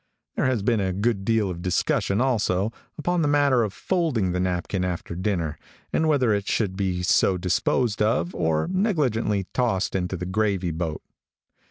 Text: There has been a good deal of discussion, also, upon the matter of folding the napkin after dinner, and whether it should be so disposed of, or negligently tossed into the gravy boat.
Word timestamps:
There 0.35 0.47
has 0.47 0.63
been 0.63 0.79
a 0.79 0.93
good 0.93 1.23
deal 1.23 1.51
of 1.51 1.61
discussion, 1.61 2.19
also, 2.21 2.73
upon 2.97 3.21
the 3.21 3.27
matter 3.27 3.61
of 3.61 3.71
folding 3.71 4.31
the 4.31 4.39
napkin 4.39 4.83
after 4.83 5.13
dinner, 5.13 5.59
and 5.93 6.07
whether 6.07 6.33
it 6.33 6.47
should 6.47 6.75
be 6.75 7.03
so 7.03 7.37
disposed 7.37 8.01
of, 8.01 8.33
or 8.33 8.67
negligently 8.71 9.45
tossed 9.53 9.93
into 9.93 10.17
the 10.17 10.25
gravy 10.25 10.71
boat. 10.71 11.03